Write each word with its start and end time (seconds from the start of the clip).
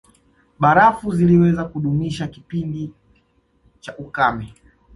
Barafu 0.59 1.11
ziliweza 1.11 1.65
kudumisha 1.65 2.27
kipindi 2.27 2.91
cha 3.79 3.97
ukame 3.97 4.53